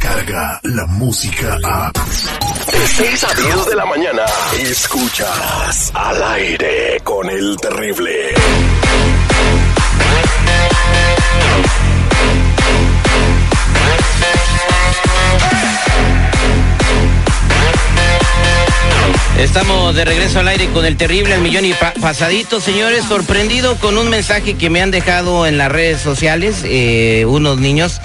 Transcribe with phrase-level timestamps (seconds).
[0.00, 1.92] llega la música a...
[1.92, 4.22] De 6 a 10 de la mañana,
[4.60, 8.34] escuchas al aire con el terrible.
[19.38, 23.96] Estamos de regreso al aire con el terrible al millón y pasadito, señores, sorprendido con
[23.96, 28.00] un mensaje que me han dejado en las redes sociales, eh, unos niños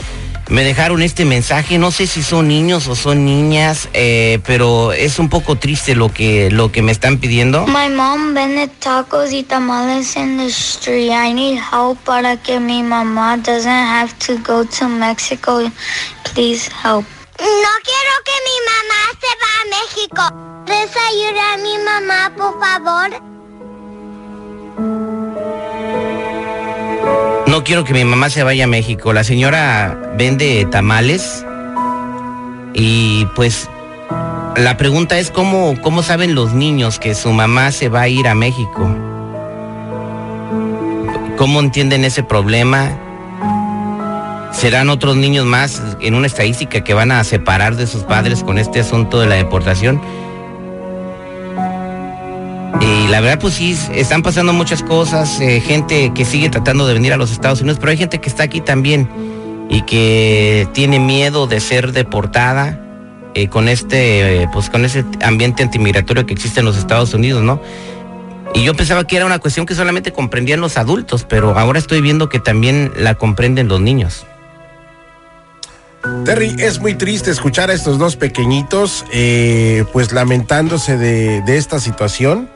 [0.53, 5.17] me dejaron este mensaje, no sé si son niños o son niñas, eh, pero es
[5.17, 7.65] un poco triste lo que, lo que me están pidiendo.
[7.65, 11.09] My mom vende tacos y tamales in the street.
[11.09, 15.71] I need help para que mi mamá doesn't have to go to Mexico.
[16.35, 17.03] Please help.
[17.39, 20.21] No quiero que mi mamá se va a México.
[20.67, 23.32] ¿Puedes ayudar a mi mamá, por favor?
[27.65, 29.13] Quiero que mi mamá se vaya a México.
[29.13, 31.45] La señora vende tamales
[32.73, 33.69] y pues
[34.57, 38.27] la pregunta es cómo, cómo saben los niños que su mamá se va a ir
[38.27, 38.87] a México.
[41.37, 42.99] ¿Cómo entienden ese problema?
[44.53, 48.57] serán otros niños más en una estadística que van a separar de sus padres con
[48.57, 49.99] este asunto de la deportación.
[52.81, 56.93] Y la verdad, pues sí, están pasando muchas cosas, eh, gente que sigue tratando de
[56.93, 59.09] venir a los Estados Unidos, pero hay gente que está aquí también
[59.69, 62.79] y que tiene miedo de ser deportada
[63.35, 67.61] eh, con este, pues con ese ambiente antimigratorio que existe en los Estados Unidos, ¿no?
[68.53, 72.01] Y yo pensaba que era una cuestión que solamente comprendían los adultos, pero ahora estoy
[72.01, 74.27] viendo que también la comprenden los niños.
[76.25, 81.79] Terry, es muy triste escuchar a estos dos pequeñitos, eh, pues lamentándose de, de esta
[81.79, 82.49] situación.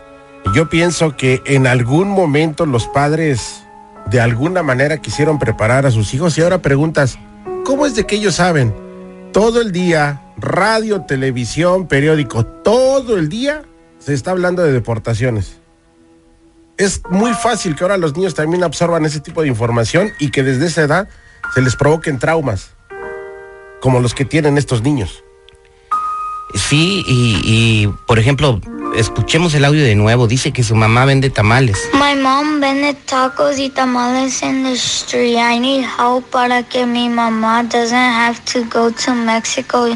[0.53, 3.63] Yo pienso que en algún momento los padres
[4.09, 7.17] de alguna manera quisieron preparar a sus hijos y ahora preguntas,
[7.65, 8.73] ¿cómo es de que ellos saben?
[9.33, 13.63] Todo el día, radio, televisión, periódico, todo el día
[13.99, 15.57] se está hablando de deportaciones.
[16.77, 20.43] Es muy fácil que ahora los niños también absorban ese tipo de información y que
[20.43, 21.09] desde esa edad
[21.53, 22.71] se les provoquen traumas
[23.81, 25.23] como los que tienen estos niños.
[26.53, 28.61] Sí, y, por ejemplo,
[28.97, 30.27] escuchemos el audio de nuevo.
[30.27, 31.77] Dice que su mamá vende tamales.
[31.93, 35.37] My mom vende tacos y tamales in the street.
[35.37, 39.87] I need help para que mi mamá doesn't have to go to Mexico.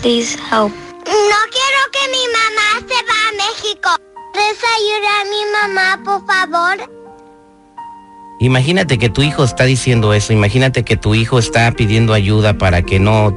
[0.00, 0.72] Please help.
[1.04, 3.90] No quiero que mi mamá se va a México.
[4.32, 6.98] ¿Puedes ayudar a mi mamá, por favor?
[8.40, 12.82] Imagínate que tu hijo está diciendo eso, imagínate que tu hijo está pidiendo ayuda para
[12.82, 13.34] que no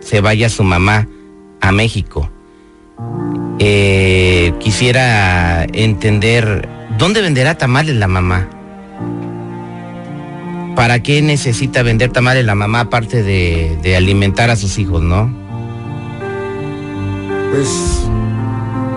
[0.00, 1.06] se vaya su mamá
[1.60, 2.30] a México.
[3.62, 6.66] Eh, quisiera entender,
[6.96, 8.48] ¿dónde venderá tamales la mamá?
[10.74, 15.30] ¿Para qué necesita vender tamales la mamá aparte de, alimentar a sus hijos, no?
[17.50, 17.68] Pues,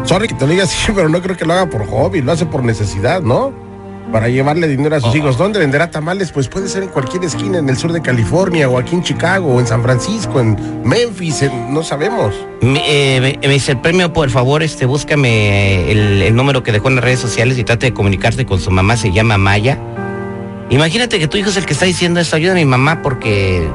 [0.05, 2.31] sorry que te lo diga así, pero no creo que lo haga por hobby, lo
[2.31, 3.62] hace por necesidad, ¿no?
[4.11, 5.37] Para llevarle dinero a sus hijos.
[5.37, 6.31] ¿Dónde venderá tamales?
[6.31, 9.55] Pues puede ser en cualquier esquina, en el sur de California, o aquí en Chicago,
[9.55, 12.35] o en San Francisco, en Memphis, no sabemos.
[12.61, 17.03] Eh, me, dice el premio, por favor, este, búscame el, número que dejó en las
[17.03, 19.79] redes sociales y trate de comunicarte con su mamá, se llama Maya.
[20.69, 23.67] Imagínate que tu hijo es el que está diciendo esto, ayuda a mi mamá porque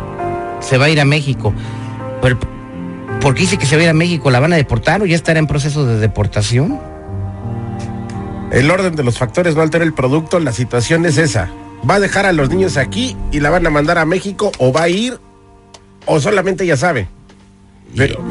[0.61, 1.53] se va a ir a México.
[2.23, 2.39] Pero,
[3.21, 4.31] ¿Por qué dice que se va a ir a México?
[4.31, 6.81] ¿La van a deportar o ya estará en proceso de deportación?
[8.51, 11.51] El orden de los factores no altera el producto, la situación es esa.
[11.89, 14.73] ¿Va a dejar a los niños aquí y la van a mandar a México o
[14.73, 15.21] va a ir
[16.07, 17.09] o solamente ya sabe?
[17.97, 18.23] Pero...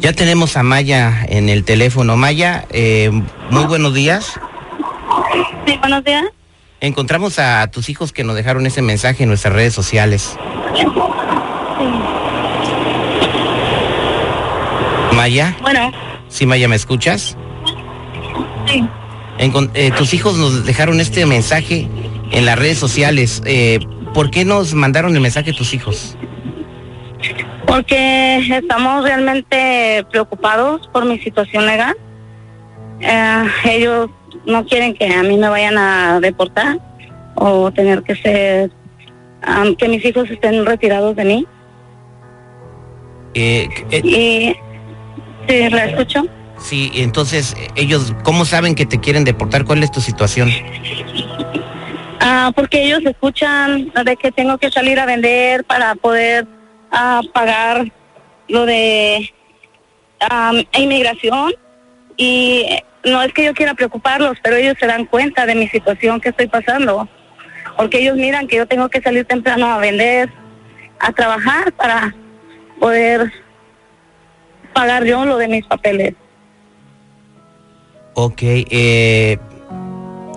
[0.00, 2.16] Ya tenemos a Maya en el teléfono.
[2.16, 3.10] Maya, eh,
[3.50, 4.38] muy buenos días.
[5.66, 6.24] Sí, buenos días.
[6.80, 10.36] Encontramos a tus hijos que nos dejaron ese mensaje en nuestras redes sociales.
[10.76, 10.86] Sí.
[15.16, 15.56] Maya.
[15.62, 15.90] Bueno.
[16.28, 17.36] Sí, Maya, ¿me escuchas?
[18.66, 18.88] Sí.
[19.38, 21.88] Eh, tus hijos nos dejaron este mensaje
[22.32, 23.40] en las redes sociales.
[23.46, 23.78] Eh,
[24.12, 26.16] ¿Por qué nos mandaron el mensaje tus hijos?
[27.66, 31.96] Porque estamos realmente preocupados por mi situación legal.
[33.00, 34.10] Eh, ellos
[34.44, 36.80] no quieren que a mí me vayan a deportar
[37.36, 38.70] o tener que ser,
[39.78, 41.46] que mis hijos estén retirados de mí.
[43.34, 43.68] y,
[45.46, 46.24] sí, la escucho.
[46.58, 49.64] Sí, entonces ellos, ¿cómo saben que te quieren deportar?
[49.64, 50.50] ¿Cuál es tu situación?
[52.20, 56.46] Ah, porque ellos escuchan de que tengo que salir a vender para poder
[56.90, 57.90] ah, pagar
[58.48, 59.32] lo de
[60.72, 61.52] inmigración
[62.16, 62.66] y
[63.04, 66.30] no es que yo quiera preocuparlos, pero ellos se dan cuenta de mi situación que
[66.30, 67.08] estoy pasando,
[67.76, 70.30] porque ellos miran que yo tengo que salir temprano a vender,
[70.98, 72.14] a trabajar para
[72.80, 73.32] poder
[74.72, 76.14] pagar yo lo de mis papeles.
[78.20, 79.38] Ok, eh,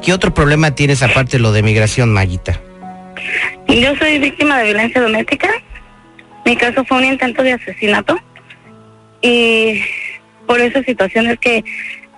[0.04, 2.62] ¿qué otro problema tienes aparte de lo de migración, Mayita?
[3.68, 5.50] Yo soy víctima de violencia doméstica.
[6.46, 8.20] Mi caso fue un intento de asesinato.
[9.24, 9.82] Y
[10.46, 11.64] por esa situación es que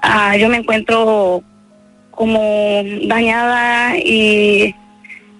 [0.01, 1.41] ah, yo me encuentro
[2.11, 4.75] como dañada y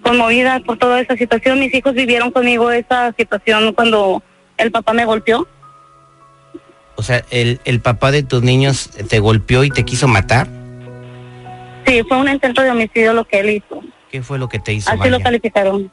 [0.04, 1.60] conmovida por toda esa situación.
[1.60, 4.24] Mis hijos vivieron conmigo esa situación cuando
[4.56, 5.50] el papá me golpeó.
[6.96, 10.48] O sea, el, el papá de tus niños te golpeó y te quiso matar.
[11.86, 13.82] Sí, fue un intento de homicidio lo que él hizo.
[14.12, 14.90] ¿Qué fue lo que te hizo?
[14.90, 15.12] Así Maya?
[15.12, 15.92] lo calificaron.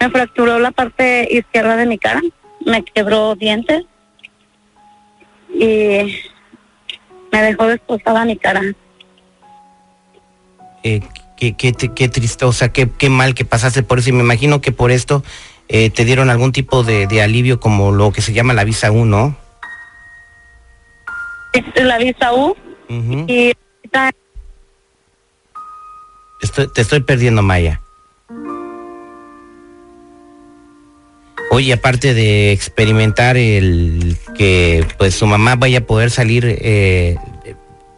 [0.00, 2.20] Me fracturó la parte izquierda de mi cara,
[2.66, 3.84] me quebró dientes
[5.54, 6.16] y
[7.32, 8.60] me dejó destrozada mi cara.
[10.82, 11.00] Eh,
[11.36, 14.10] qué, qué, qué triste, o sea, qué, qué mal que pasaste por eso.
[14.10, 15.22] Y me imagino que por esto
[15.68, 18.90] eh, te dieron algún tipo de, de alivio como lo que se llama la visa
[18.90, 19.36] U, ¿no?
[21.54, 22.54] Es La visa U
[23.28, 23.52] y
[26.42, 27.80] Estoy- te estoy perdiendo, Maya.
[31.50, 37.16] Oye, aparte de experimentar el que pues su mamá vaya a poder salir eh,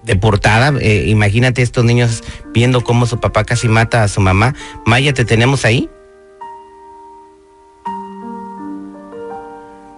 [0.05, 2.23] deportada, eh, imagínate estos niños
[2.53, 4.55] viendo cómo su papá casi mata a su mamá.
[4.85, 5.89] Maya, ¿te tenemos ahí?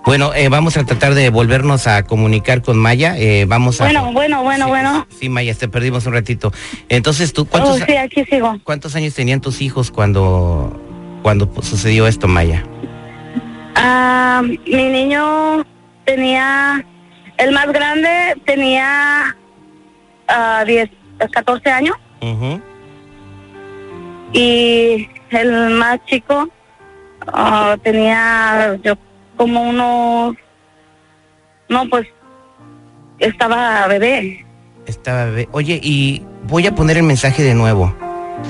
[0.08, 3.18] Bueno, eh, vamos a tratar de volvernos a comunicar con Maya.
[3.18, 3.84] eh, vamos a...
[3.84, 5.06] Bueno, bueno, bueno, Sí, bueno.
[5.20, 6.50] Sí, Maya, te perdimos un ratito.
[6.88, 8.58] Entonces, ¿tú Oh, cuántos, sí, aquí sigo.
[8.64, 10.72] ¿Cuántos años tenían tus hijos cuando,
[11.22, 12.64] cuando sucedió esto, Maya?
[13.74, 15.66] Ah, mi niño
[16.06, 16.82] tenía,
[17.36, 19.36] el más grande tenía
[20.26, 20.88] ah, 10,
[21.30, 21.96] 14 años
[24.32, 26.48] y el más chico
[27.26, 28.94] ah, tenía yo
[29.38, 30.36] como unos,
[31.70, 32.06] no pues
[33.18, 34.44] estaba bebé.
[34.84, 35.48] Estaba bebé.
[35.52, 37.94] Oye, y voy a poner el mensaje de nuevo.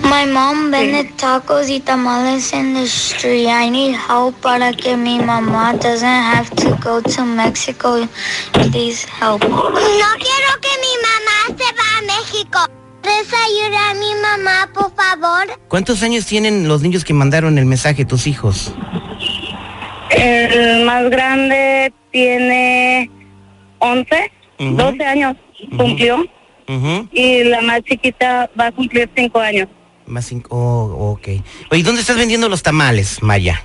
[0.02, 3.48] My mom vende tacos y tamales in the street.
[3.48, 8.06] I need help para que mi mamá doesn't have to go to Mexico.
[8.52, 9.42] Please help.
[9.44, 12.58] No quiero que mi mamá se va a México.
[13.02, 15.58] ¿Puedes ayudar a mi mamá, por favor?
[15.68, 18.74] ¿Cuántos años tienen los niños que mandaron el mensaje, tus hijos?
[20.10, 23.10] El más grande tiene
[23.78, 24.74] 11, Ujú.
[24.74, 25.36] 12 años
[25.76, 26.24] cumplió
[27.12, 29.68] y la más chiquita va a cumplir 5 años.
[30.06, 30.48] Más cinco.
[30.56, 31.28] Oh, ok.
[31.70, 33.62] Oye, ¿dónde estás vendiendo los tamales, Maya?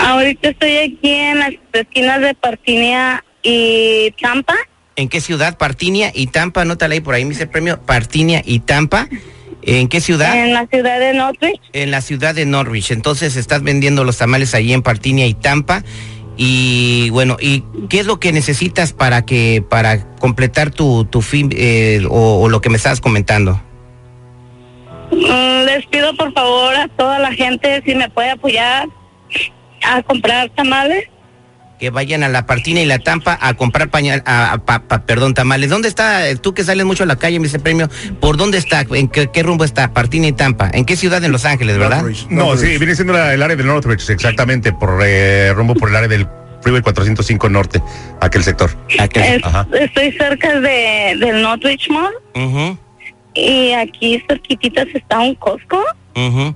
[0.00, 4.56] Ahorita estoy aquí en las esquinas de Partinia y Tampa.
[4.96, 5.56] ¿En qué ciudad?
[5.56, 6.62] Partinia y Tampa.
[6.62, 7.80] Anótala ahí por ahí, me dice el premio.
[7.86, 9.08] Partinia y Tampa.
[9.62, 10.36] ¿En qué ciudad?
[10.36, 11.60] En la ciudad de Northridge.
[11.72, 12.90] En la ciudad de Norwich.
[12.90, 15.82] Entonces estás vendiendo los tamales allí en Partinia y Tampa.
[16.36, 21.50] Y bueno, ¿y qué es lo que necesitas para que para completar tu, tu fin
[21.52, 23.60] eh, o, o lo que me estabas comentando?
[25.10, 28.88] Mm, Les pido por favor a toda la gente si me puede apoyar
[29.82, 31.08] a comprar tamales.
[31.78, 35.02] Que vayan a la Partinia y la Tampa a comprar pañal, a, a- pa- pa-
[35.06, 35.70] perdón, tamales.
[35.70, 36.28] ¿Dónde está?
[36.28, 37.88] eh, Tú que sales mucho a la calle, me dice el premio.
[38.20, 38.84] ¿Por dónde está?
[38.90, 39.92] ¿En qué, qué rumbo está?
[39.92, 40.70] Partinia y Tampa.
[40.72, 41.22] ¿En qué ciudad?
[41.22, 41.98] En Los Ángeles, ¿verdad?
[42.02, 45.90] Northridge, No, sí, viene siendo la- el área de Northridge, exactamente, por eh, rumbo por
[45.90, 46.26] el área del
[46.62, 47.80] Freeway 405 Norte,
[48.20, 48.70] aquel sector.
[48.98, 49.64] Aquel- Es- Ajá.
[49.80, 52.76] estoy cerca de, del Northridge Mall
[53.34, 55.80] y aquí cerquititas está un Costco.
[56.16, 56.54] ujú.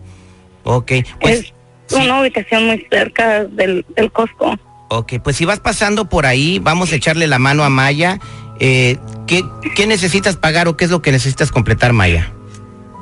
[0.64, 1.40] Ok, pues...
[1.40, 1.52] es
[1.86, 1.94] sí.
[1.96, 4.58] una ubicación muy cerca del, del Costco.
[4.94, 8.18] Ok, pues si vas pasando por ahí, vamos a echarle la mano a Maya.
[8.60, 9.42] Eh, ¿qué,
[9.74, 12.30] qué necesitas pagar o qué es lo que necesitas completar, Maya?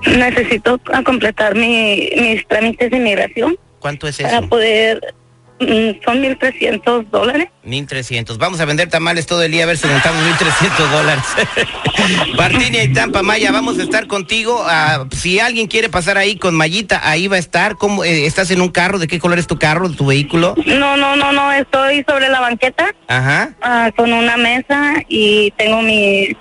[0.06, 4.48] Necesito completar mi, mis trámites de inmigración ¿Cuánto es para eso?
[4.48, 5.00] poder...
[5.60, 7.48] mm, son 1.300 dólares.
[7.62, 8.38] 1300.
[8.38, 11.24] Vamos a vender tamales todo el día a ver si juntamos 1300 dólares.
[12.36, 14.62] Partinia y Tampa, Maya, vamos a estar contigo.
[14.66, 17.76] Ah, si alguien quiere pasar ahí con Mayita, ahí va a estar.
[17.76, 18.98] ¿Cómo, eh, ¿Estás en un carro?
[18.98, 20.54] ¿De qué color es tu carro, tu vehículo?
[20.66, 23.54] No, no, no, no, estoy sobre la banqueta Ajá.
[23.62, 26.34] ah, con una mesa y tengo mi,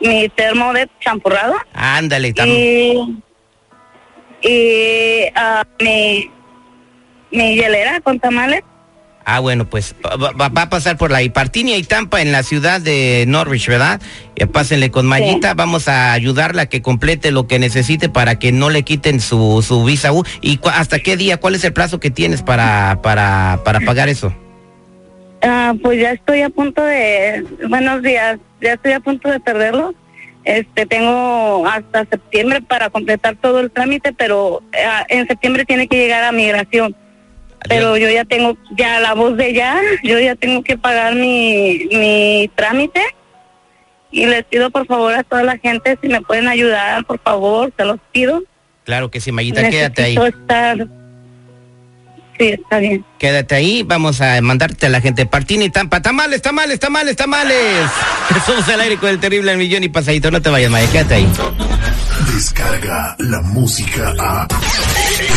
[0.00, 3.16] mi termo de champurrado Ándale, y,
[4.42, 5.30] y
[5.80, 6.30] mi,
[7.30, 8.62] mi hielera con tamales.
[9.28, 12.44] Ah, bueno, pues va, va- va a pasar por la Partinia y Tampa en la
[12.44, 14.00] ciudad de Norwich, ¿verdad?
[14.52, 18.70] Pásenle con Mayita, vamos a ayudarla a que complete lo que necesite para que no
[18.70, 20.22] le quiten su, su visa U.
[20.42, 21.38] ¿Y cu- hasta qué día?
[21.38, 24.32] ¿Cuál es el plazo que tienes para, para, para pagar eso?
[25.42, 29.92] Ah, pues ya estoy a punto de, buenos días, ya estoy a punto de perderlo.
[30.44, 35.96] Este, tengo hasta septiembre para completar todo el trámite, pero ah, en septiembre tiene que
[35.96, 36.94] llegar a migración.
[37.68, 41.86] Pero yo ya tengo ya la voz de ella, yo ya tengo que pagar mi,
[41.92, 43.00] mi trámite
[44.10, 47.72] y les pido por favor a toda la gente si me pueden ayudar, por favor,
[47.76, 48.42] se los pido.
[48.84, 50.16] Claro que sí, Mayita, quédate ahí.
[50.16, 50.88] Estar-
[52.38, 53.02] Sí, está bien.
[53.18, 55.24] Quédate ahí, vamos a mandarte a la gente.
[55.24, 56.02] Partina y Tampa.
[56.02, 57.56] Tamales, tamales, tamales, tamales.
[58.46, 60.30] Somos al aire con el terrible al millón y pasadito.
[60.30, 61.26] No te vayas, Maya, quédate ahí.
[62.34, 64.46] Descarga la música a.